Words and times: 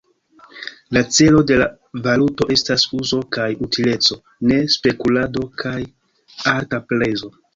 La 0.95 1.01
celo 1.17 1.41
de 1.51 1.57
la 1.61 1.67
valuto 2.07 2.47
estas 2.55 2.85
uzo 3.01 3.19
kaj 3.37 3.47
utileco, 3.67 4.19
ne 4.51 4.57
spekulado 4.77 5.45
kaj 5.63 5.77
alta 6.55 6.81
prezo. 6.93 7.31